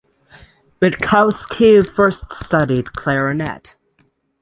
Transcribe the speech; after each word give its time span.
Witkowski 0.81 1.87
first 1.93 2.23
studied 2.33 2.91
clarinet. 2.93 3.75